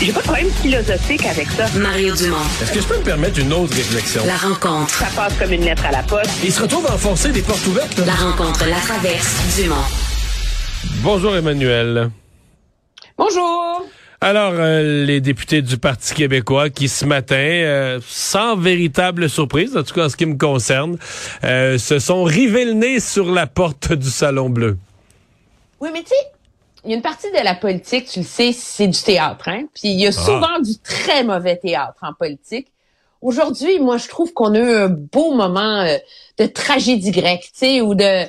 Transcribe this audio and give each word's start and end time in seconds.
J'ai 0.00 0.12
pas 0.12 0.20
de 0.20 0.24
problème 0.26 0.50
philosophique 0.62 1.26
avec 1.26 1.48
ça. 1.48 1.66
Mario 1.78 2.14
Dumont. 2.14 2.36
Est-ce 2.62 2.72
que 2.72 2.80
je 2.80 2.86
peux 2.86 2.98
me 2.98 3.02
permettre 3.02 3.40
une 3.40 3.52
autre 3.52 3.74
réflexion? 3.74 4.22
La 4.26 4.36
rencontre. 4.36 4.94
Ça 4.94 5.06
passe 5.16 5.36
comme 5.38 5.52
une 5.52 5.64
lettre 5.64 5.84
à 5.86 5.90
la 5.90 6.02
poste. 6.04 6.30
Il 6.44 6.52
se 6.52 6.62
retrouve 6.62 6.86
à 6.86 6.94
enfoncer 6.94 7.32
des 7.32 7.42
portes 7.42 7.66
ouvertes. 7.66 7.98
là. 7.98 8.06
La 8.06 8.14
rencontre 8.14 8.64
La 8.66 8.76
Traverse. 8.76 9.56
Dumont. 9.56 9.74
Bonjour 11.02 11.34
Emmanuel. 11.34 12.10
Bonjour. 13.16 13.84
Alors, 14.20 14.52
euh, 14.54 15.04
les 15.04 15.20
députés 15.20 15.62
du 15.62 15.78
Parti 15.78 16.14
québécois 16.14 16.70
qui 16.70 16.88
ce 16.88 17.04
matin, 17.04 17.34
euh, 17.36 18.00
sans 18.06 18.56
véritable 18.56 19.28
surprise, 19.28 19.76
en 19.76 19.82
tout 19.82 19.94
cas 19.94 20.06
en 20.06 20.08
ce 20.08 20.16
qui 20.16 20.26
me 20.26 20.36
concerne, 20.36 20.96
euh, 21.44 21.76
se 21.78 21.98
sont 21.98 22.22
rivés 22.22 22.64
le 22.64 22.72
nez 22.72 23.00
sur 23.00 23.30
la 23.32 23.46
porte 23.48 23.92
du 23.92 24.08
Salon 24.10 24.48
Bleu. 24.48 24.76
Oui, 25.80 25.90
mais 25.92 26.02
tu 26.02 26.08
sais, 26.08 26.14
il 26.84 26.90
y 26.90 26.92
a 26.92 26.96
une 26.96 27.02
partie 27.02 27.30
de 27.30 27.44
la 27.44 27.54
politique, 27.54 28.06
tu 28.08 28.20
le 28.20 28.24
sais, 28.24 28.52
c'est 28.52 28.86
du 28.86 29.00
théâtre, 29.00 29.48
hein. 29.48 29.64
Puis 29.74 29.88
il 29.90 30.00
y 30.00 30.06
a 30.06 30.12
souvent 30.12 30.58
du 30.60 30.78
très 30.78 31.24
mauvais 31.24 31.56
théâtre 31.56 31.98
en 32.02 32.12
politique. 32.12 32.72
Aujourd'hui, 33.20 33.80
moi, 33.80 33.96
je 33.96 34.08
trouve 34.08 34.32
qu'on 34.32 34.54
a 34.54 34.58
eu 34.58 34.74
un 34.76 34.88
beau 34.88 35.34
moment 35.34 35.80
euh, 35.80 35.98
de 36.38 36.46
tragédie 36.46 37.10
grecque, 37.10 37.50
tu 37.52 37.58
sais, 37.58 37.80
ou 37.80 37.94
de 37.94 38.24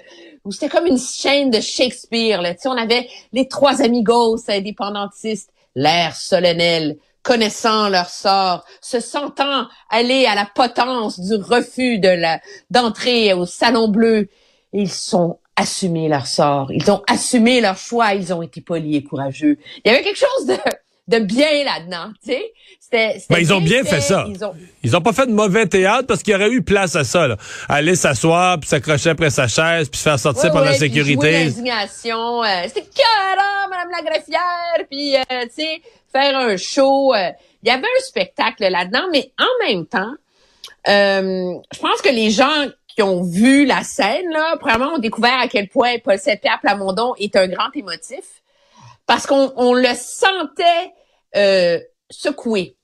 où 0.45 0.51
c'était 0.51 0.69
comme 0.69 0.87
une 0.87 0.97
chaîne 0.97 1.51
de 1.51 1.59
Shakespeare. 1.59 2.41
Là. 2.41 2.55
Tu 2.55 2.61
sais, 2.61 2.69
on 2.69 2.77
avait 2.77 3.07
les 3.33 3.47
trois 3.47 3.81
amigos 3.83 4.37
indépendantistes, 4.47 5.51
l'air 5.75 6.15
solennel, 6.15 6.97
connaissant 7.21 7.89
leur 7.89 8.09
sort, 8.09 8.63
se 8.81 8.99
sentant 8.99 9.67
aller 9.89 10.25
à 10.25 10.35
la 10.35 10.47
potence 10.55 11.19
du 11.19 11.35
refus 11.35 11.99
de 11.99 12.09
la 12.09 12.39
d'entrer 12.71 13.33
au 13.33 13.45
salon 13.45 13.89
bleu. 13.89 14.29
Ils 14.73 14.89
sont 14.89 15.39
assumé 15.59 16.07
leur 16.07 16.27
sort. 16.27 16.71
Ils 16.71 16.89
ont 16.91 17.01
assumé 17.07 17.61
leur 17.61 17.77
choix. 17.77 18.13
Ils 18.13 18.33
ont 18.33 18.41
été 18.41 18.61
polis 18.61 18.95
et 18.97 19.03
courageux. 19.03 19.57
Il 19.83 19.91
y 19.91 19.93
avait 19.95 20.03
quelque 20.03 20.19
chose 20.19 20.45
de, 20.47 20.57
de 21.07 21.23
bien 21.23 21.63
là-dedans, 21.63 22.11
tu 22.23 22.31
sais. 22.31 22.53
C'était, 22.79 23.17
Ben, 23.29 23.37
ils 23.39 23.53
ont 23.53 23.61
bien 23.61 23.83
fait, 23.83 24.01
ça. 24.01 24.25
Ils 24.27 24.43
ont, 24.43 24.53
Ils 24.83 24.97
ont 24.97 25.01
pas 25.01 25.13
fait 25.13 25.27
de 25.27 25.31
mauvais 25.31 25.67
théâtre 25.67 26.07
parce 26.07 26.23
qu'il 26.23 26.33
y 26.33 26.35
aurait 26.35 26.49
eu 26.49 26.63
place 26.63 26.95
à 26.95 27.03
ça. 27.03 27.27
Là. 27.27 27.37
Aller 27.67 27.95
s'asseoir, 27.95 28.59
puis 28.59 28.67
s'accrocher 28.67 29.11
après 29.11 29.29
sa 29.29 29.47
chaise, 29.47 29.89
puis 29.89 29.99
se 29.99 30.03
faire 30.03 30.17
sortir 30.19 30.45
Ouais, 30.45 30.51
par 30.51 30.63
la 30.65 30.71
ouais, 30.71 30.77
sécurité. 30.77 31.43
l'indignation. 31.45 32.43
euh, 32.43 32.47
c'était 32.67 32.87
carrément, 32.95 33.69
Madame 33.69 33.89
la 33.91 34.09
greffière. 34.09 34.87
Puis, 34.89 35.15
euh, 35.17 35.21
tu 35.55 35.61
sais, 35.63 35.81
faire 36.11 36.35
un 36.37 36.57
show. 36.57 37.13
euh, 37.13 37.29
il 37.61 37.67
y 37.67 37.71
avait 37.71 37.83
un 37.83 38.01
spectacle 38.07 38.67
là-dedans, 38.67 39.03
mais 39.11 39.31
en 39.37 39.67
même 39.67 39.85
temps, 39.85 40.13
euh, 40.87 41.53
je 41.73 41.79
pense 41.79 42.01
que 42.01 42.09
les 42.09 42.31
gens 42.31 42.65
qui 42.95 43.01
ont 43.03 43.23
vu 43.23 43.65
la 43.65 43.83
scène, 43.83 44.29
là, 44.31 44.55
premièrement, 44.59 44.95
ont 44.95 44.99
découvert 44.99 45.39
à 45.39 45.47
quel 45.47 45.69
point 45.69 45.97
Paul 46.03 46.17
Saint-Pierre 46.17 46.59
Plamondon 46.59 47.13
est 47.17 47.35
un 47.35 47.47
grand 47.47 47.69
émotif. 47.75 48.41
Parce 49.05 49.25
qu'on 49.25 49.53
on 49.55 49.73
le 49.73 49.93
sentait 49.95 50.93
euh, 51.35 51.79
secoué 52.09 52.75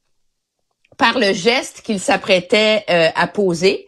par 0.97 1.19
le 1.19 1.33
geste 1.33 1.81
qu'il 1.81 1.99
s'apprêtait 1.99 2.85
euh, 2.89 3.09
à 3.15 3.27
poser. 3.27 3.85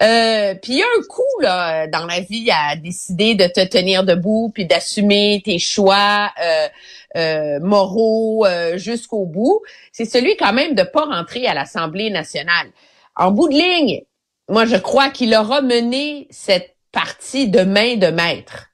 Euh, 0.00 0.54
puis 0.54 0.74
il 0.74 0.78
y 0.78 0.82
a 0.82 0.86
un 0.86 1.02
coup 1.08 1.40
là 1.40 1.86
dans 1.88 2.06
la 2.06 2.20
vie 2.20 2.48
à 2.50 2.76
décider 2.76 3.34
de 3.34 3.46
te 3.46 3.64
tenir 3.64 4.04
debout 4.04 4.50
puis 4.54 4.66
d'assumer 4.66 5.42
tes 5.44 5.58
choix 5.58 6.30
euh, 6.42 6.68
euh, 7.16 7.60
moraux 7.60 8.46
euh, 8.46 8.76
jusqu'au 8.76 9.26
bout. 9.26 9.62
C'est 9.92 10.04
celui 10.04 10.36
quand 10.36 10.52
même 10.52 10.74
de 10.74 10.82
pas 10.82 11.04
rentrer 11.04 11.46
à 11.46 11.54
l'Assemblée 11.54 12.10
nationale. 12.10 12.68
En 13.16 13.30
bout 13.30 13.48
de 13.48 13.54
ligne, 13.54 14.02
moi 14.48 14.66
je 14.66 14.76
crois 14.76 15.10
qu'il 15.10 15.34
aura 15.34 15.60
mené 15.60 16.26
cette 16.30 16.76
partie 16.92 17.48
de 17.48 17.62
main 17.62 17.96
de 17.96 18.08
maître 18.08 18.66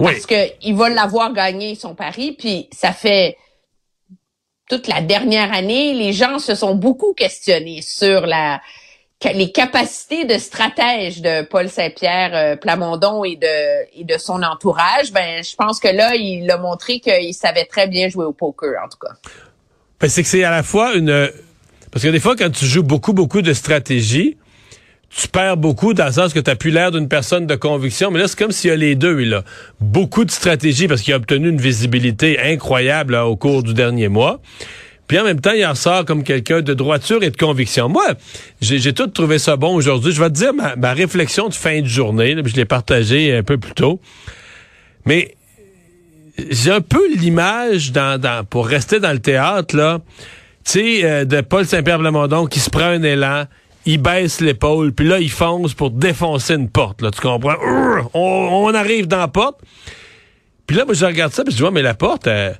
Oui. 0.00 0.12
parce 0.12 0.26
que 0.26 0.50
il 0.62 0.74
va 0.74 0.88
l'avoir 0.88 1.32
gagné 1.32 1.74
son 1.74 1.94
pari 1.94 2.32
puis 2.32 2.68
ça 2.72 2.92
fait 2.92 3.36
toute 4.72 4.88
la 4.88 5.02
dernière 5.02 5.52
année, 5.52 5.92
les 5.92 6.14
gens 6.14 6.38
se 6.38 6.54
sont 6.54 6.74
beaucoup 6.74 7.12
questionnés 7.12 7.82
sur 7.82 8.26
la 8.26 8.60
les 9.34 9.52
capacités 9.52 10.24
de 10.24 10.36
stratège 10.38 11.20
de 11.20 11.42
Paul 11.42 11.68
Saint-Pierre 11.68 12.34
euh, 12.34 12.56
Plamondon 12.56 13.22
et 13.22 13.36
de 13.36 14.00
et 14.00 14.02
de 14.02 14.18
son 14.18 14.42
entourage. 14.42 15.12
Ben, 15.12 15.44
je 15.44 15.54
pense 15.54 15.78
que 15.78 15.88
là, 15.88 16.16
il 16.16 16.50
a 16.50 16.56
montré 16.56 16.98
qu'il 17.00 17.34
savait 17.34 17.66
très 17.66 17.86
bien 17.86 18.08
jouer 18.08 18.24
au 18.24 18.32
poker, 18.32 18.82
en 18.82 18.88
tout 18.88 18.98
cas. 18.98 19.12
Ben, 20.00 20.08
c'est 20.08 20.22
que 20.22 20.28
c'est 20.28 20.42
à 20.42 20.50
la 20.50 20.64
fois 20.64 20.94
une... 20.94 21.30
Parce 21.92 22.02
que 22.02 22.08
des 22.08 22.18
fois, 22.18 22.34
quand 22.34 22.50
tu 22.50 22.64
joues 22.64 22.82
beaucoup, 22.82 23.12
beaucoup 23.12 23.42
de 23.42 23.52
stratégie, 23.52 24.38
tu 25.14 25.28
perds 25.28 25.58
beaucoup 25.58 25.92
dans 25.92 26.06
le 26.06 26.12
sens 26.12 26.32
que 26.32 26.40
tu 26.40 26.50
n'as 26.50 26.56
plus 26.56 26.70
l'air 26.70 26.90
d'une 26.90 27.08
personne 27.08 27.46
de 27.46 27.54
conviction. 27.54 28.10
Mais 28.10 28.18
là, 28.18 28.28
c'est 28.28 28.38
comme 28.38 28.52
s'il 28.52 28.70
y 28.70 28.72
a 28.72 28.76
les 28.76 28.94
deux. 28.94 29.20
Il 29.20 29.34
a 29.34 29.44
beaucoup 29.80 30.24
de 30.24 30.30
stratégie 30.30 30.88
parce 30.88 31.02
qu'il 31.02 31.12
a 31.12 31.16
obtenu 31.16 31.48
une 31.50 31.60
visibilité 31.60 32.40
incroyable 32.40 33.12
là, 33.12 33.26
au 33.26 33.36
cours 33.36 33.62
du 33.62 33.74
dernier 33.74 34.08
mois. 34.08 34.40
Puis 35.08 35.18
en 35.18 35.24
même 35.24 35.40
temps, 35.40 35.52
il 35.52 35.64
en 35.66 35.74
sort 35.74 36.06
comme 36.06 36.24
quelqu'un 36.24 36.62
de 36.62 36.72
droiture 36.72 37.22
et 37.22 37.30
de 37.30 37.36
conviction. 37.36 37.90
Moi, 37.90 38.06
j'ai 38.62 38.94
tout 38.94 39.08
trouvé 39.08 39.38
ça 39.38 39.56
bon 39.56 39.74
aujourd'hui. 39.74 40.12
Je 40.12 40.22
vais 40.22 40.30
te 40.30 40.34
dire 40.34 40.52
ma, 40.54 40.92
réflexion 40.94 41.48
de 41.48 41.54
fin 41.54 41.82
de 41.82 41.86
journée. 41.86 42.34
là, 42.34 42.42
je 42.44 42.54
l'ai 42.54 42.64
partagée 42.64 43.36
un 43.36 43.42
peu 43.42 43.58
plus 43.58 43.74
tôt. 43.74 44.00
Mais 45.04 45.34
j'ai 46.50 46.70
un 46.70 46.80
peu 46.80 47.14
l'image 47.14 47.92
dans, 47.92 48.18
dans 48.18 48.44
pour 48.44 48.66
rester 48.66 49.00
dans 49.00 49.12
le 49.12 49.18
théâtre 49.18 49.76
là, 49.76 50.00
tu 50.64 50.72
sais 50.72 51.04
euh, 51.04 51.24
de 51.26 51.42
Paul 51.42 51.66
Saint-Pierre 51.66 51.98
Plamondon 51.98 52.46
qui 52.46 52.60
se 52.60 52.70
prend 52.70 52.84
un 52.84 53.02
élan, 53.02 53.44
il 53.86 54.00
baisse 54.00 54.40
l'épaule, 54.40 54.92
puis 54.92 55.06
là 55.06 55.18
il 55.18 55.30
fonce 55.30 55.74
pour 55.74 55.90
défoncer 55.90 56.54
une 56.54 56.68
porte 56.68 57.02
là, 57.02 57.10
tu 57.10 57.20
comprends? 57.20 57.56
On, 58.14 58.72
arrive 58.74 59.06
dans 59.06 59.18
la 59.18 59.28
porte. 59.28 59.60
Puis 60.66 60.76
là 60.76 60.84
moi 60.84 60.94
je 60.94 61.04
regarde 61.04 61.32
ça 61.32 61.44
puis 61.44 61.52
je 61.52 61.58
dis 61.58 61.62
ouais, 61.62 61.70
mais 61.70 61.82
la 61.82 61.94
porte 61.94 62.26
euh, 62.26 62.52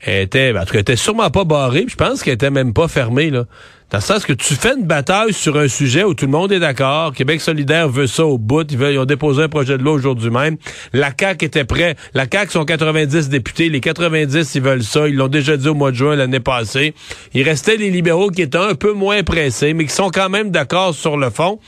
elle 0.00 0.22
était 0.22 0.52
en 0.56 0.60
tout 0.60 0.66
cas, 0.66 0.74
elle 0.74 0.80
était 0.80 0.96
sûrement 0.96 1.30
pas 1.30 1.44
barrée, 1.44 1.86
je 1.88 1.96
pense 1.96 2.22
qu'elle 2.22 2.34
était 2.34 2.50
même 2.50 2.72
pas 2.72 2.88
fermée 2.88 3.30
là. 3.30 3.44
Dans 3.90 3.98
le 3.98 4.02
sens 4.02 4.24
que 4.24 4.32
tu 4.32 4.54
fais 4.54 4.74
une 4.74 4.84
bataille 4.84 5.32
sur 5.32 5.56
un 5.56 5.68
sujet 5.68 6.02
où 6.02 6.12
tout 6.12 6.26
le 6.26 6.32
monde 6.32 6.50
est 6.50 6.58
d'accord, 6.58 7.12
Québec 7.12 7.40
solidaire 7.40 7.88
veut 7.88 8.08
ça 8.08 8.26
au 8.26 8.36
bout, 8.36 8.66
ils, 8.72 8.76
veulent, 8.76 8.98
ont 8.98 9.04
déposé 9.04 9.44
un 9.44 9.48
projet 9.48 9.78
de 9.78 9.82
loi 9.84 9.92
aujourd'hui 9.92 10.30
même. 10.30 10.56
La 10.92 11.12
CAQ 11.16 11.44
était 11.44 11.64
prêt. 11.64 11.94
La 12.12 12.26
CAQ 12.30 12.50
sont 12.50 12.64
90 12.64 13.28
députés, 13.28 13.68
les 13.68 13.80
90 13.80 14.56
ils 14.56 14.60
veulent 14.60 14.82
ça, 14.82 15.06
ils 15.06 15.14
l'ont 15.14 15.28
déjà 15.28 15.56
dit 15.56 15.68
au 15.68 15.74
mois 15.74 15.92
de 15.92 15.96
juin 15.96 16.16
l'année 16.16 16.40
passée. 16.40 16.94
Il 17.32 17.44
restait 17.44 17.76
les 17.76 17.90
libéraux 17.90 18.30
qui 18.30 18.42
étaient 18.42 18.58
un 18.58 18.74
peu 18.74 18.92
moins 18.92 19.22
pressés, 19.22 19.72
mais 19.72 19.84
qui 19.84 19.94
sont 19.94 20.10
quand 20.10 20.30
même 20.30 20.50
d'accord 20.50 20.92
sur 20.92 21.16
le 21.16 21.30
fond. 21.30 21.60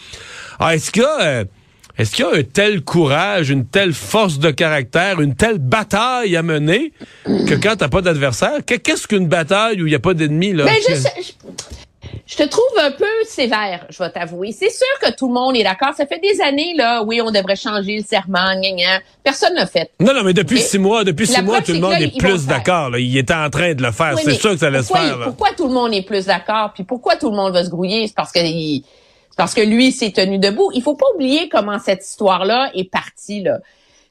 Ah, 0.58 0.74
est-ce 0.74 1.00
a 1.00 1.22
euh, 1.22 1.44
est-ce 1.98 2.12
qu'il 2.14 2.24
y 2.24 2.28
a 2.28 2.32
un 2.38 2.42
tel 2.42 2.82
courage, 2.82 3.50
une 3.50 3.66
telle 3.66 3.92
force 3.92 4.38
de 4.38 4.50
caractère, 4.50 5.20
une 5.20 5.34
telle 5.34 5.58
bataille 5.58 6.36
à 6.36 6.42
mener 6.42 6.92
que 7.24 7.54
quand 7.54 7.76
t'as 7.76 7.88
pas 7.88 8.00
d'adversaire, 8.02 8.64
que- 8.64 8.74
qu'est-ce 8.76 9.06
qu'une 9.08 9.26
bataille 9.28 9.82
où 9.82 9.86
il 9.86 9.90
n'y 9.90 9.96
a 9.96 10.00
pas 10.00 10.14
d'ennemi 10.14 10.52
là? 10.52 10.64
Ben, 10.66 10.74
je, 10.88 10.94
je, 10.94 11.32
je 12.26 12.36
te 12.36 12.42
trouve 12.48 12.64
un 12.80 12.90
peu 12.92 13.04
sévère, 13.26 13.86
je 13.90 13.98
vais 14.02 14.10
t'avouer. 14.10 14.52
C'est 14.52 14.70
sûr 14.70 14.86
que 15.02 15.10
tout 15.14 15.28
le 15.28 15.34
monde 15.34 15.56
est 15.56 15.64
d'accord. 15.64 15.92
Ça 15.96 16.06
fait 16.06 16.20
des 16.20 16.40
années, 16.40 16.74
là, 16.76 17.02
oui, 17.02 17.20
on 17.20 17.30
devrait 17.30 17.56
changer 17.56 17.96
le 17.98 18.04
serment, 18.04 18.54
gna, 18.60 18.70
gna. 18.70 19.00
Personne 19.24 19.54
n'a 19.54 19.66
fait. 19.66 19.90
Non, 20.00 20.14
non, 20.14 20.22
mais 20.22 20.32
depuis 20.34 20.60
six 20.60 20.78
mois, 20.78 21.04
depuis 21.04 21.26
la 21.26 21.34
six 21.38 21.42
mois, 21.42 21.60
tout 21.62 21.72
le 21.72 21.80
monde 21.80 21.92
là, 21.92 22.00
est 22.02 22.16
plus 22.18 22.46
d'accord. 22.46 22.96
Il 22.96 23.16
était 23.18 23.34
en 23.34 23.50
train 23.50 23.74
de 23.74 23.82
le 23.82 23.90
faire. 23.92 24.14
Oui, 24.14 24.22
c'est 24.24 24.34
sûr 24.40 24.50
que 24.52 24.58
ça 24.58 24.70
laisse 24.70 24.86
pourquoi, 24.86 25.04
faire. 25.06 25.18
là. 25.18 25.24
Pourquoi 25.26 25.48
tout 25.56 25.66
le 25.66 25.72
monde 25.74 25.92
est 25.94 26.02
plus 26.02 26.26
d'accord? 26.26 26.70
Puis 26.74 26.84
pourquoi 26.84 27.16
tout 27.16 27.30
le 27.30 27.36
monde 27.36 27.52
va 27.52 27.64
se 27.64 27.70
grouiller? 27.70 28.06
C'est 28.06 28.14
parce 28.14 28.30
que 28.32 28.40
il- 28.40 28.84
parce 29.38 29.54
que 29.54 29.60
lui 29.60 29.92
s'est 29.92 30.10
tenu 30.10 30.38
debout. 30.38 30.72
Il 30.74 30.82
faut 30.82 30.96
pas 30.96 31.06
oublier 31.14 31.48
comment 31.48 31.78
cette 31.78 32.04
histoire-là 32.04 32.72
est 32.74 32.90
partie. 32.90 33.40
Là. 33.40 33.60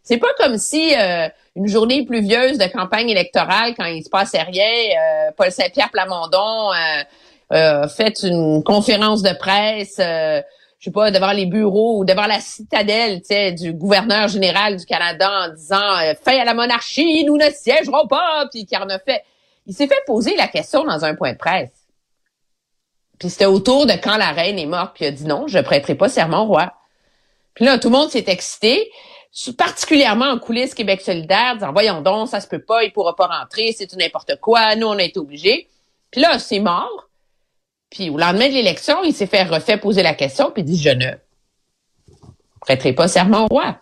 C'est 0.02 0.20
pas 0.20 0.34
comme 0.40 0.58
si 0.58 0.96
euh, 0.96 1.28
une 1.58 1.68
journée 1.68 2.06
pluvieuse 2.06 2.58
de 2.58 2.66
campagne 2.68 3.10
électorale, 3.10 3.76
quand 3.78 3.84
il 3.84 4.02
se 4.06 4.10
passait 4.10 4.42
rien, 4.42 4.64
euh, 4.64 5.32
Paul 5.36 5.52
Saint-Pierre 5.52 5.92
Plamondon 5.92 6.72
euh, 6.72 7.04
euh, 7.52 7.88
fait 7.90 8.24
une 8.24 8.64
conférence 8.64 9.22
de 9.22 9.34
presse, 9.38 9.98
euh, 10.00 10.42
je 10.80 10.86
sais 10.86 10.92
pas, 10.92 11.12
devant 11.12 11.34
les 11.34 11.46
bureaux 11.46 12.00
ou 12.00 12.06
devant 12.06 12.26
la 12.26 12.40
citadelle, 12.40 13.22
du 13.54 13.74
gouverneur 13.74 14.30
général 14.30 14.78
du 14.78 14.86
Canada 14.86 15.30
en 15.30 15.54
disant 15.54 15.98
euh, 16.06 16.14
fin 16.24 16.40
à 16.40 16.46
la 16.46 16.54
monarchie, 16.54 17.26
nous 17.26 17.36
ne 17.36 17.50
siégerons 17.50 18.08
pas, 18.08 18.46
puis 18.50 18.66
qui 18.66 18.78
en 18.78 18.88
a 18.88 18.98
fait. 18.98 19.24
Il 19.66 19.74
s'est 19.74 19.88
fait 19.88 20.02
poser 20.06 20.38
la 20.38 20.48
question 20.48 20.86
dans 20.86 21.04
un 21.04 21.16
point 21.16 21.34
de 21.34 21.38
presse. 21.38 21.77
Puis 23.20 23.30
c'était 23.30 23.46
autour 23.46 23.86
de 23.86 23.94
quand 23.94 24.18
la 24.18 24.32
reine 24.32 24.60
est 24.60 24.66
morte, 24.66 24.92
puis 24.96 25.06
il 25.06 25.08
a 25.08 25.12
dit 25.12 25.26
non, 25.26 25.48
je 25.48 25.60
prêterai 25.60 25.96
pas 25.96 26.10
serment 26.10 26.44
au 26.44 26.48
roi. 26.48 26.74
Puis 27.54 27.66
là, 27.66 27.80
tout 27.80 27.90
le 27.90 27.98
monde 27.98 28.12
s'est 28.12 28.26
excité, 28.28 28.92
particulièrement 29.58 30.26
en 30.26 30.40
coulisses 30.40 30.76
Québec 30.76 31.02
solidaire, 31.02 31.56
disant 31.56 31.72
voyons 31.72 32.02
donc, 32.02 32.28
ça 32.28 32.40
se 32.40 32.48
peut 32.48 32.62
pas, 32.62 32.84
il 32.84 32.92
pourra 32.92 33.16
pas 33.16 33.28
rentrer, 33.28 33.72
c'est 33.72 33.88
tout 33.88 33.96
n'importe 33.96 34.40
quoi, 34.40 34.76
nous 34.76 34.88
on 34.88 34.98
a 34.98 35.04
été 35.04 35.20
obligés. 35.20 35.68
Puis 36.12 36.22
là, 36.22 36.38
c'est 36.40 36.60
mort. 36.60 37.10
Puis 37.90 38.10
au 38.10 38.18
lendemain 38.18 38.48
de 38.48 38.54
l'élection, 38.54 39.04
il 39.04 39.14
s'est 39.14 39.28
fait 39.28 39.44
refait 39.44 39.78
poser 39.78 40.04
la 40.04 40.14
question, 40.14 40.52
puis 40.52 40.62
il 40.62 40.66
dit 40.66 40.78
je 40.82 40.90
ne 40.90 41.12
prêterai 42.62 42.94
pas 42.94 43.08
serment 43.08 43.46
au 43.46 43.48
roi. 43.48 43.78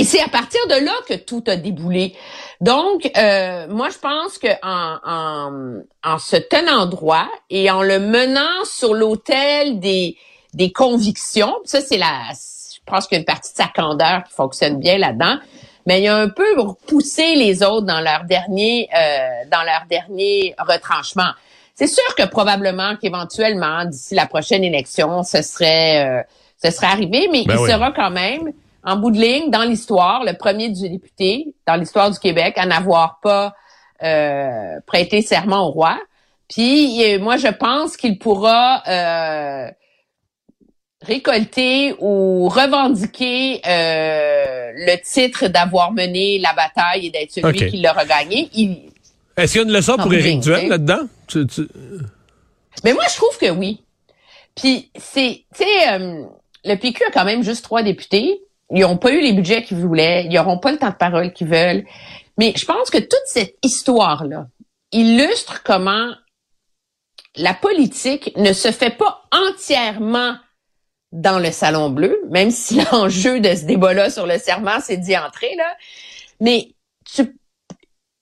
Et 0.00 0.04
c'est 0.04 0.22
à 0.22 0.28
partir 0.28 0.66
de 0.66 0.82
là 0.82 0.94
que 1.06 1.12
tout 1.12 1.44
a 1.46 1.56
déboulé. 1.56 2.14
Donc, 2.62 3.10
euh, 3.18 3.66
moi, 3.68 3.90
je 3.90 3.98
pense 3.98 4.38
que 4.38 4.48
en, 4.62 4.96
en, 5.04 5.82
en, 6.02 6.18
se 6.18 6.36
tenant 6.36 6.86
droit 6.86 7.28
et 7.50 7.70
en 7.70 7.82
le 7.82 8.00
menant 8.00 8.64
sur 8.64 8.94
l'autel 8.94 9.78
des, 9.78 10.16
des 10.54 10.72
convictions, 10.72 11.54
ça 11.64 11.82
c'est 11.82 11.98
la, 11.98 12.14
je 12.32 12.78
pense 12.86 13.06
qu'il 13.06 13.16
y 13.16 13.18
a 13.18 13.20
une 13.20 13.26
partie 13.26 13.52
de 13.52 13.56
sa 13.58 13.66
candeur 13.66 14.24
qui 14.24 14.32
fonctionne 14.32 14.80
bien 14.80 14.96
là-dedans, 14.96 15.36
mais 15.84 16.00
il 16.00 16.08
a 16.08 16.16
un 16.16 16.30
peu 16.30 16.46
poussé 16.86 17.34
les 17.34 17.62
autres 17.62 17.86
dans 17.86 18.00
leur 18.00 18.24
dernier, 18.24 18.88
euh, 18.96 19.28
dans 19.52 19.64
leur 19.64 19.84
dernier 19.90 20.54
retranchement. 20.58 21.32
C'est 21.74 21.88
sûr 21.88 22.14
que 22.16 22.24
probablement 22.24 22.96
qu'éventuellement, 22.96 23.84
d'ici 23.84 24.14
la 24.14 24.24
prochaine 24.24 24.64
élection, 24.64 25.22
ce 25.24 25.42
serait, 25.42 26.06
euh, 26.06 26.22
ce 26.62 26.70
serait 26.70 26.86
arrivé, 26.86 27.28
mais 27.30 27.44
Ben 27.44 27.56
il 27.56 27.60
oui. 27.60 27.70
sera 27.70 27.92
quand 27.92 28.10
même 28.10 28.50
en 28.84 28.96
bout 28.96 29.10
de 29.10 29.18
ligne, 29.20 29.50
dans 29.50 29.62
l'histoire, 29.64 30.24
le 30.24 30.32
premier 30.34 30.68
du 30.70 30.88
député 30.88 31.54
dans 31.66 31.76
l'histoire 31.76 32.10
du 32.10 32.18
Québec 32.18 32.54
à 32.56 32.66
n'avoir 32.66 33.18
pas 33.22 33.54
euh, 34.02 34.80
prêté 34.86 35.20
serment 35.22 35.66
au 35.68 35.70
roi. 35.70 35.98
Puis 36.48 37.18
moi, 37.18 37.36
je 37.36 37.48
pense 37.48 37.96
qu'il 37.96 38.18
pourra 38.18 38.82
euh, 38.88 39.70
récolter 41.02 41.94
ou 41.98 42.48
revendiquer 42.48 43.60
euh, 43.66 44.72
le 44.74 44.96
titre 45.02 45.46
d'avoir 45.48 45.92
mené 45.92 46.38
la 46.38 46.52
bataille 46.52 47.06
et 47.06 47.10
d'être 47.10 47.30
celui 47.32 47.48
Ok. 47.64 47.70
qui 47.70 47.80
l'aura 47.80 48.04
gagné. 48.04 48.50
Il... 48.54 48.90
Est-ce 49.36 49.52
qu'il 49.52 49.62
y 49.62 49.64
a 49.64 49.66
une 49.68 49.72
leçon 49.74 49.96
pour 49.96 50.10
de 50.10 50.16
Éric 50.16 50.40
Duhem 50.40 50.68
là-dedans? 50.68 51.00
Tu- 51.26 51.46
tu- 51.46 51.68
Mais 52.84 52.92
moi, 52.92 53.04
je 53.10 53.16
trouve 53.16 53.36
que 53.38 53.50
oui. 53.50 53.82
Puis 54.54 54.90
c'est, 54.98 55.44
tu 55.54 55.64
sais, 55.64 55.92
euh, 55.92 56.24
le 56.64 56.74
PQ 56.74 57.02
a 57.08 57.10
quand 57.12 57.24
même 57.24 57.42
juste 57.42 57.64
trois 57.64 57.82
députés. 57.82 58.42
Ils 58.70 58.82
n'ont 58.82 58.96
pas 58.96 59.12
eu 59.12 59.20
les 59.20 59.32
budgets 59.32 59.62
qu'ils 59.62 59.78
voulaient. 59.78 60.24
Ils 60.24 60.34
n'auront 60.34 60.58
pas 60.58 60.72
le 60.72 60.78
temps 60.78 60.90
de 60.90 60.94
parole 60.94 61.32
qu'ils 61.32 61.48
veulent. 61.48 61.84
Mais 62.38 62.52
je 62.56 62.64
pense 62.64 62.90
que 62.90 62.98
toute 62.98 63.26
cette 63.26 63.56
histoire-là 63.62 64.46
illustre 64.92 65.62
comment 65.62 66.12
la 67.36 67.54
politique 67.54 68.36
ne 68.36 68.52
se 68.52 68.72
fait 68.72 68.96
pas 68.96 69.22
entièrement 69.32 70.34
dans 71.12 71.38
le 71.38 71.50
salon 71.50 71.90
bleu, 71.90 72.20
même 72.28 72.50
si 72.50 72.80
l'enjeu 72.92 73.40
de 73.40 73.54
ce 73.54 73.64
débat-là 73.64 74.10
sur 74.10 74.26
le 74.26 74.38
serment, 74.38 74.80
c'est 74.80 74.96
d'y 74.96 75.16
entrer, 75.16 75.54
là. 75.56 75.76
Mais 76.40 76.68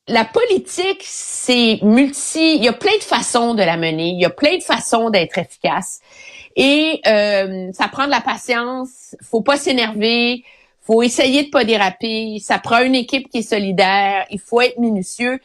la 0.09 0.25
politique, 0.25 1.03
c'est 1.05 1.79
multi, 1.83 2.57
il 2.57 2.65
y 2.65 2.69
a 2.69 2.73
plein 2.73 2.97
de 2.97 3.03
façons 3.03 3.55
de 3.55 3.63
la 3.63 3.77
mener, 3.77 4.09
il 4.09 4.21
y 4.21 4.25
a 4.25 4.31
plein 4.31 4.57
de 4.57 4.63
façons 4.63 5.11
d'être 5.11 5.37
efficace. 5.39 6.01
Et 6.61 7.01
euh, 7.07 7.71
ça 7.73 7.87
prend 7.87 8.07
de 8.07 8.11
la 8.11 8.21
patience, 8.21 9.15
faut 9.23 9.43
pas 9.43 9.57
s'énerver, 9.57 10.43
faut 10.83 11.03
essayer 11.05 11.45
de 11.45 11.51
pas 11.51 11.63
déraper, 11.63 12.39
ça 12.41 12.59
prend 12.59 12.83
une 12.83 12.97
équipe 12.97 13.31
qui 13.31 13.39
est 13.39 13.43
solidaire, 13.43 14.27
il 14.31 14.41
faut 14.41 14.61
être 14.61 14.77
minutieux, 14.77 15.39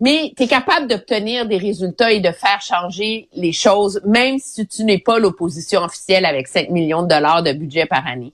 mais 0.00 0.32
tu 0.36 0.42
es 0.42 0.48
capable 0.48 0.88
d'obtenir 0.88 1.46
des 1.46 1.56
résultats 1.56 2.10
et 2.10 2.18
de 2.18 2.32
faire 2.32 2.60
changer 2.60 3.28
les 3.32 3.52
choses, 3.52 4.00
même 4.04 4.40
si 4.40 4.66
tu 4.66 4.82
n'es 4.82 4.98
pas 4.98 5.20
l'opposition 5.20 5.82
officielle 5.82 6.26
avec 6.26 6.48
5 6.48 6.70
millions 6.70 7.04
de 7.04 7.08
dollars 7.08 7.44
de 7.44 7.52
budget 7.52 7.86
par 7.86 8.04
année. 8.04 8.32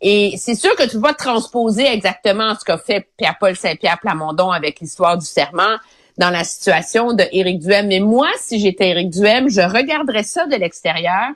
Et 0.00 0.34
c'est 0.38 0.54
sûr 0.54 0.74
que 0.76 0.88
tu 0.88 0.96
vas 0.96 1.12
transposer 1.12 1.86
exactement 1.86 2.54
ce 2.58 2.64
qu'a 2.64 2.78
fait 2.78 3.06
Pierre-Paul 3.18 3.54
Saint-Pierre 3.54 3.98
Plamondon 4.00 4.50
avec 4.50 4.80
l'histoire 4.80 5.18
du 5.18 5.26
serment 5.26 5.76
dans 6.16 6.30
la 6.30 6.44
situation 6.44 7.12
de 7.12 7.24
Éric 7.32 7.58
Duhem. 7.58 7.88
Mais 7.88 8.00
moi, 8.00 8.28
si 8.38 8.60
j'étais 8.60 8.88
Éric 8.88 9.10
Duhem, 9.10 9.50
je 9.50 9.60
regarderais 9.60 10.22
ça 10.22 10.46
de 10.46 10.56
l'extérieur. 10.56 11.32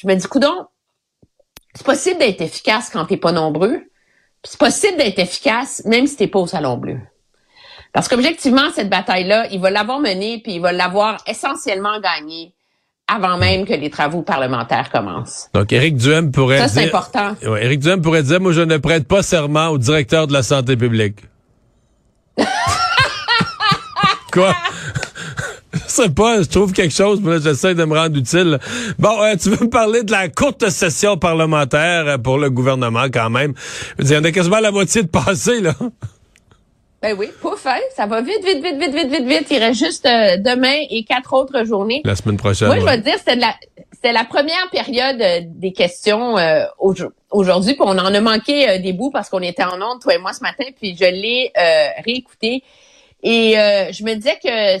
Je 0.00 0.06
me 0.06 0.14
dis, 0.14 0.28
coudon, 0.28 0.66
c'est 1.74 1.84
possible 1.84 2.20
d'être 2.20 2.40
efficace 2.40 2.88
quand 2.88 3.04
t'es 3.06 3.16
pas 3.16 3.32
nombreux. 3.32 3.78
Puis 4.42 4.52
c'est 4.52 4.58
possible 4.58 4.96
d'être 4.96 5.18
efficace 5.18 5.82
même 5.86 6.06
si 6.06 6.14
t'es 6.14 6.28
pas 6.28 6.38
au 6.38 6.46
Salon 6.46 6.76
Bleu. 6.76 7.00
Parce 7.92 8.06
qu'objectivement, 8.06 8.70
cette 8.72 8.90
bataille-là, 8.90 9.48
il 9.50 9.58
va 9.58 9.70
l'avoir 9.70 9.98
menée, 9.98 10.40
puis 10.40 10.54
il 10.54 10.60
va 10.60 10.70
l'avoir 10.70 11.18
essentiellement 11.26 11.98
gagnée 11.98 12.54
avant 13.08 13.38
même 13.38 13.66
que 13.66 13.72
les 13.72 13.90
travaux 13.90 14.22
parlementaires 14.22 14.90
commencent. 14.92 15.48
Donc, 15.52 15.72
Éric 15.72 15.96
Duhem 15.96 16.30
pourrait 16.30 16.58
Ça, 16.58 16.68
c'est 16.68 16.84
dire... 16.84 16.94
important. 16.94 17.34
Ouais, 17.42 17.64
Éric 17.64 17.80
Duhem 17.80 18.00
pourrait 18.00 18.22
dire, 18.22 18.40
moi, 18.40 18.52
je 18.52 18.60
ne 18.60 18.76
prête 18.76 19.08
pas 19.08 19.24
serment 19.24 19.70
au 19.70 19.78
directeur 19.78 20.28
de 20.28 20.32
la 20.32 20.44
santé 20.44 20.76
publique. 20.76 21.24
Quoi? 24.32 24.54
Je 25.98 26.02
sais 26.04 26.10
pas, 26.10 26.42
je 26.42 26.48
trouve 26.48 26.72
quelque 26.72 26.94
chose, 26.94 27.20
mais 27.22 27.40
j'essaie 27.40 27.74
de 27.74 27.84
me 27.84 27.96
rendre 27.98 28.16
utile. 28.18 28.58
Bon, 28.98 29.22
euh, 29.22 29.34
tu 29.36 29.48
veux 29.50 29.64
me 29.64 29.70
parler 29.70 30.02
de 30.02 30.12
la 30.12 30.28
courte 30.28 30.68
session 30.68 31.16
parlementaire 31.16 32.18
pour 32.22 32.36
le 32.38 32.50
gouvernement, 32.50 33.06
quand 33.12 33.30
même. 33.30 33.54
Je 33.98 34.02
veux 34.02 34.08
dire, 34.08 34.20
on 34.20 34.24
a 34.24 34.30
quasiment 34.32 34.60
la 34.60 34.70
moitié 34.70 35.02
de 35.02 35.08
passé, 35.08 35.60
là. 35.60 35.72
Ben 37.00 37.16
oui, 37.16 37.28
pouf, 37.40 37.64
hein, 37.66 37.78
ça 37.96 38.06
va 38.06 38.20
vite, 38.20 38.44
vite, 38.44 38.62
vite, 38.62 38.76
vite, 38.78 38.92
vite, 38.94 39.08
vite, 39.10 39.26
vite. 39.26 39.46
Il 39.50 39.58
reste 39.58 39.78
juste 39.84 40.04
euh, 40.04 40.36
demain 40.36 40.74
et 40.90 41.04
quatre 41.04 41.32
autres 41.32 41.64
journées. 41.64 42.02
La 42.04 42.16
semaine 42.16 42.36
prochaine. 42.36 42.66
Moi, 42.68 42.80
je 42.80 42.84
vais 42.84 42.98
te 42.98 43.04
dire, 43.04 43.14
c'était 43.18 43.36
de 43.36 43.40
la, 43.40 43.54
c'était 43.92 44.12
la 44.12 44.24
première 44.24 44.68
période 44.72 45.20
euh, 45.22 45.40
des 45.44 45.72
questions 45.72 46.36
euh, 46.36 46.64
aujo- 46.80 47.12
aujourd'hui, 47.30 47.74
puis 47.74 47.82
on 47.84 47.90
en 47.98 48.12
a 48.14 48.20
manqué 48.20 48.68
euh, 48.68 48.78
des 48.78 48.92
bouts 48.92 49.10
parce 49.12 49.28
qu'on 49.28 49.42
était 49.42 49.62
en 49.64 49.80
onde, 49.80 50.00
toi 50.02 50.14
et 50.14 50.18
moi, 50.18 50.32
ce 50.32 50.40
matin, 50.42 50.64
puis 50.76 50.96
je 51.00 51.04
l'ai 51.04 51.52
euh, 51.56 51.86
réécouté. 52.04 52.64
Et 53.22 53.56
euh, 53.58 53.92
je 53.92 54.02
me 54.02 54.14
disais 54.14 54.36
que 54.42 54.78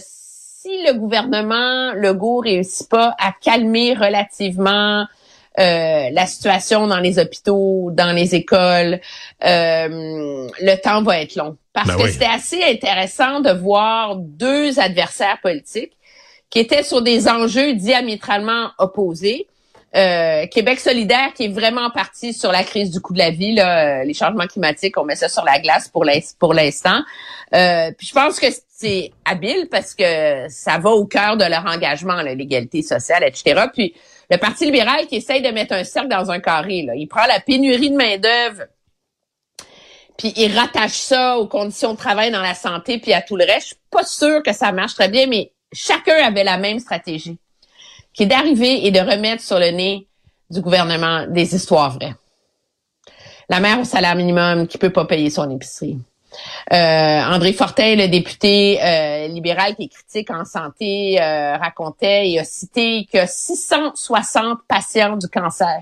si 0.60 0.82
le 0.84 0.94
gouvernement 0.94 1.92
Legault 1.92 2.40
réussit 2.40 2.88
pas 2.88 3.14
à 3.20 3.32
calmer 3.40 3.94
relativement 3.94 5.06
euh, 5.58 6.10
la 6.10 6.26
situation 6.26 6.88
dans 6.88 6.98
les 6.98 7.20
hôpitaux, 7.20 7.90
dans 7.92 8.10
les 8.12 8.34
écoles, 8.34 9.00
euh, 9.44 10.48
le 10.60 10.74
temps 10.82 11.02
va 11.02 11.20
être 11.20 11.36
long. 11.36 11.56
Parce 11.72 11.88
Ben 11.88 11.96
que 11.96 12.02
oui. 12.02 12.12
c'était 12.12 12.24
assez 12.24 12.62
intéressant 12.64 13.38
de 13.38 13.50
voir 13.50 14.16
deux 14.16 14.80
adversaires 14.80 15.38
politiques 15.42 15.96
qui 16.50 16.58
étaient 16.58 16.82
sur 16.82 17.02
des 17.02 17.28
enjeux 17.28 17.74
diamétralement 17.74 18.70
opposés. 18.78 19.46
Euh, 19.96 20.46
Québec 20.48 20.80
solidaire 20.80 21.32
qui 21.34 21.46
est 21.46 21.52
vraiment 21.52 21.88
parti 21.90 22.34
sur 22.34 22.52
la 22.52 22.62
crise 22.62 22.90
du 22.90 23.00
coût 23.00 23.14
de 23.14 23.18
la 23.18 23.30
vie, 23.30 23.54
là, 23.54 24.00
euh, 24.00 24.04
les 24.04 24.12
changements 24.12 24.46
climatiques, 24.46 24.98
on 24.98 25.04
met 25.04 25.16
ça 25.16 25.30
sur 25.30 25.44
la 25.44 25.58
glace 25.60 25.88
pour 25.88 26.04
l'ins- 26.04 26.34
pour 26.38 26.52
l'instant. 26.52 27.00
Euh, 27.54 27.90
puis 27.96 28.06
je 28.06 28.12
pense 28.12 28.38
que 28.38 28.46
c'est 28.68 29.12
habile 29.24 29.68
parce 29.70 29.94
que 29.94 30.46
ça 30.50 30.76
va 30.78 30.90
au 30.90 31.06
cœur 31.06 31.38
de 31.38 31.44
leur 31.44 31.64
engagement, 31.64 32.20
l'égalité 32.20 32.82
sociale, 32.82 33.24
etc. 33.24 33.64
Puis 33.72 33.94
le 34.30 34.36
Parti 34.36 34.66
libéral 34.66 35.06
qui 35.06 35.16
essaye 35.16 35.40
de 35.40 35.48
mettre 35.48 35.72
un 35.72 35.84
cercle 35.84 36.08
dans 36.08 36.30
un 36.30 36.38
carré, 36.38 36.82
là, 36.82 36.94
il 36.94 37.06
prend 37.06 37.24
la 37.26 37.40
pénurie 37.40 37.90
de 37.90 37.96
main 37.96 38.18
d'œuvre 38.18 38.64
puis 40.18 40.34
il 40.36 40.54
rattache 40.58 40.98
ça 40.98 41.38
aux 41.38 41.46
conditions 41.46 41.92
de 41.92 41.98
travail 41.98 42.30
dans 42.30 42.42
la 42.42 42.54
santé 42.54 42.98
puis 42.98 43.14
à 43.14 43.22
tout 43.22 43.36
le 43.36 43.44
reste. 43.44 43.60
Je 43.62 43.66
suis 43.68 43.76
pas 43.90 44.04
sûre 44.04 44.42
que 44.42 44.52
ça 44.52 44.72
marche 44.72 44.94
très 44.94 45.08
bien, 45.08 45.26
mais 45.28 45.52
chacun 45.72 46.16
avait 46.16 46.44
la 46.44 46.58
même 46.58 46.80
stratégie, 46.80 47.38
qui 48.18 48.24
est 48.24 48.26
d'arriver 48.26 48.84
et 48.84 48.90
de 48.90 48.98
remettre 48.98 49.44
sur 49.44 49.60
le 49.60 49.70
nez 49.70 50.08
du 50.50 50.60
gouvernement 50.60 51.28
des 51.28 51.54
histoires 51.54 51.92
vraies. 51.92 52.16
La 53.48 53.60
mère 53.60 53.78
au 53.78 53.84
salaire 53.84 54.16
minimum 54.16 54.66
qui 54.66 54.76
peut 54.76 54.90
pas 54.90 55.04
payer 55.04 55.30
son 55.30 55.48
épicerie. 55.48 55.98
Euh, 56.72 56.76
André 57.22 57.52
Fortin, 57.52 57.94
le 57.94 58.08
député 58.08 58.82
euh, 58.82 59.28
libéral 59.28 59.76
qui 59.76 59.84
est 59.84 59.88
critique 59.88 60.30
en 60.32 60.44
santé, 60.44 61.22
euh, 61.22 61.56
racontait 61.58 62.30
et 62.30 62.40
a 62.40 62.44
cité 62.44 63.06
que 63.10 63.20
660 63.24 64.58
patients 64.66 65.16
du 65.16 65.28
cancer 65.28 65.78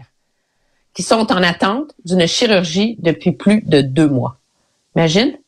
qui 0.93 1.03
sont 1.03 1.33
en 1.33 1.43
attente 1.43 1.95
d'une 2.05 2.27
chirurgie 2.27 2.97
depuis 2.99 3.33
plus 3.33 3.63
de 3.63 3.81
deux 3.81 4.09
mois. 4.09 4.37
Imagine. 4.95 5.39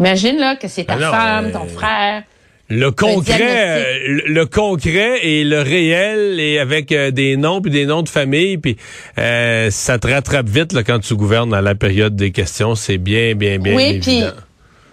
Imagine 0.00 0.38
là 0.38 0.56
que 0.56 0.66
c'est 0.66 0.84
ta 0.84 0.96
non, 0.96 1.12
femme, 1.12 1.46
euh, 1.46 1.52
ton 1.52 1.68
frère. 1.68 2.24
Le 2.68 2.90
concret, 2.90 3.38
euh, 3.40 4.08
le, 4.08 4.34
le 4.34 4.46
concret 4.46 5.24
et 5.24 5.44
le 5.44 5.60
réel 5.60 6.40
et 6.40 6.58
avec 6.58 6.90
euh, 6.90 7.12
des 7.12 7.36
noms 7.36 7.60
puis 7.60 7.70
des 7.70 7.86
noms 7.86 8.02
de 8.02 8.08
famille 8.08 8.58
puis 8.58 8.76
euh, 9.18 9.70
ça 9.70 10.00
te 10.00 10.08
rattrape 10.08 10.48
vite 10.48 10.72
là, 10.72 10.82
quand 10.82 10.98
tu 10.98 11.14
gouvernes 11.14 11.54
à 11.54 11.62
la 11.62 11.76
période 11.76 12.16
des 12.16 12.32
questions, 12.32 12.74
c'est 12.74 12.98
bien 12.98 13.36
bien 13.36 13.58
bien 13.58 13.76
Oui, 13.76 13.84
évident. 13.84 14.32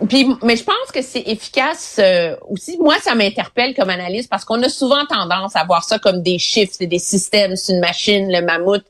Puis, 0.08 0.28
mais 0.44 0.56
je 0.58 0.64
pense 0.64 0.92
que 0.94 1.02
c'est 1.02 1.24
efficace 1.28 1.98
euh, 2.00 2.36
aussi. 2.50 2.78
Moi, 2.78 2.96
ça 3.02 3.16
m'interpelle 3.16 3.74
comme 3.74 3.90
analyste 3.90 4.30
parce 4.30 4.44
qu'on 4.44 4.62
a 4.62 4.70
souvent 4.70 5.06
tendance 5.06 5.56
à 5.56 5.64
voir 5.64 5.84
ça 5.84 5.98
comme 6.00 6.22
des 6.22 6.40
chiffres, 6.40 6.74
c'est 6.78 6.88
des 6.88 7.00
systèmes, 7.00 7.56
c'est 7.56 7.74
une 7.74 7.80
machine, 7.80 8.32
le 8.32 8.42
mammouth. 8.42 8.84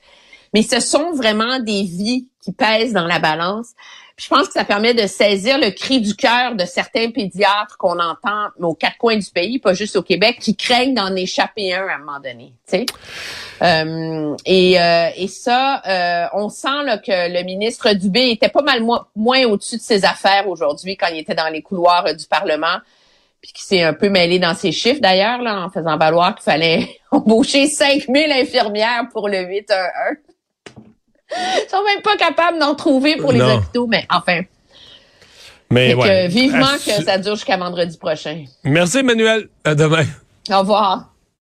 Mais 0.53 0.61
ce 0.61 0.79
sont 0.79 1.11
vraiment 1.13 1.59
des 1.59 1.83
vies 1.83 2.27
qui 2.41 2.51
pèsent 2.51 2.93
dans 2.93 3.07
la 3.07 3.19
balance. 3.19 3.69
Puis 4.15 4.25
je 4.25 4.29
pense 4.29 4.47
que 4.47 4.53
ça 4.53 4.63
permet 4.63 4.93
de 4.93 5.07
saisir 5.07 5.57
le 5.57 5.71
cri 5.71 5.99
du 5.99 6.15
cœur 6.15 6.55
de 6.55 6.65
certains 6.65 7.09
pédiatres 7.09 7.77
qu'on 7.79 7.99
entend 7.99 8.49
aux 8.59 8.75
quatre 8.75 8.97
coins 8.97 9.17
du 9.17 9.29
pays, 9.31 9.57
pas 9.57 9.73
juste 9.73 9.95
au 9.95 10.03
Québec, 10.03 10.37
qui 10.39 10.55
craignent 10.55 10.93
d'en 10.93 11.15
échapper 11.15 11.73
un 11.73 11.87
à 11.87 11.95
un 11.95 11.97
moment 11.97 12.19
donné. 12.19 12.53
Euh, 13.63 14.35
et, 14.45 14.79
euh, 14.79 15.09
et 15.15 15.27
ça, 15.27 15.81
euh, 15.87 16.27
on 16.33 16.49
sent 16.49 16.83
là, 16.85 16.99
que 16.99 17.33
le 17.33 17.43
ministre 17.43 17.93
Dubé 17.93 18.29
était 18.29 18.49
pas 18.49 18.61
mal 18.61 18.83
moins 19.15 19.45
au-dessus 19.45 19.77
de 19.77 19.81
ses 19.81 20.05
affaires 20.05 20.47
aujourd'hui 20.47 20.95
quand 20.95 21.07
il 21.07 21.19
était 21.19 21.35
dans 21.35 21.49
les 21.49 21.63
couloirs 21.63 22.13
du 22.13 22.25
Parlement, 22.27 22.77
puis 23.41 23.51
qui 23.51 23.63
s'est 23.63 23.81
un 23.81 23.93
peu 23.93 24.09
mêlé 24.09 24.37
dans 24.37 24.53
ses 24.53 24.71
chiffres 24.71 25.01
d'ailleurs, 25.01 25.39
en 25.39 25.71
faisant 25.71 25.97
valoir 25.97 26.35
qu'il 26.35 26.43
fallait 26.43 26.87
embaucher 27.11 27.65
5000 27.65 28.31
infirmières 28.31 29.07
pour 29.11 29.27
le 29.27 29.37
8-1-1. 29.37 30.17
Ils 31.37 31.69
sont 31.69 31.83
même 31.83 32.01
pas 32.01 32.17
capables 32.17 32.59
d'en 32.59 32.75
trouver 32.75 33.17
pour 33.17 33.31
les 33.31 33.41
hôpitaux, 33.41 33.87
mais 33.87 34.05
enfin. 34.09 34.41
Mais 35.69 36.27
vivement 36.27 36.73
que 36.85 37.03
ça 37.03 37.17
dure 37.17 37.35
jusqu'à 37.35 37.57
vendredi 37.57 37.97
prochain. 37.97 38.45
Merci, 38.63 38.99
Emmanuel. 38.99 39.49
À 39.63 39.75
demain. 39.75 40.05
Au 40.51 40.59
revoir. 40.59 41.12